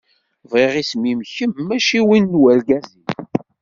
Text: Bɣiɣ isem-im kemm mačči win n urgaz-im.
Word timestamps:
Bɣiɣ 0.49 0.73
isem-im 0.81 1.19
kemm 1.33 1.55
mačči 1.67 1.99
win 2.07 2.25
n 2.31 2.39
urgaz-im. 2.47 2.99